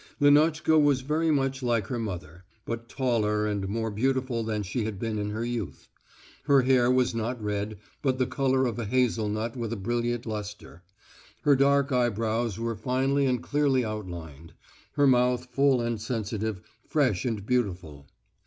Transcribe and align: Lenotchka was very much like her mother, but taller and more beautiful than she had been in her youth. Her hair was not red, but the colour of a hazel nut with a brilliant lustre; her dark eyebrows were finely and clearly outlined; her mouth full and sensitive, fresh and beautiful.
Lenotchka 0.19 0.79
was 0.79 1.01
very 1.01 1.29
much 1.29 1.61
like 1.61 1.85
her 1.85 1.99
mother, 1.99 2.43
but 2.65 2.89
taller 2.89 3.45
and 3.45 3.69
more 3.69 3.91
beautiful 3.91 4.43
than 4.43 4.63
she 4.63 4.83
had 4.83 4.97
been 4.97 5.19
in 5.19 5.29
her 5.29 5.45
youth. 5.45 5.89
Her 6.45 6.63
hair 6.63 6.89
was 6.89 7.13
not 7.13 7.39
red, 7.39 7.77
but 8.01 8.17
the 8.17 8.25
colour 8.25 8.65
of 8.65 8.79
a 8.79 8.85
hazel 8.85 9.29
nut 9.29 9.55
with 9.55 9.71
a 9.71 9.75
brilliant 9.75 10.25
lustre; 10.25 10.81
her 11.43 11.55
dark 11.55 11.91
eyebrows 11.91 12.57
were 12.59 12.75
finely 12.75 13.27
and 13.27 13.43
clearly 13.43 13.85
outlined; 13.85 14.55
her 14.93 15.05
mouth 15.05 15.45
full 15.51 15.81
and 15.81 16.01
sensitive, 16.01 16.61
fresh 16.87 17.23
and 17.23 17.45
beautiful. 17.45 18.07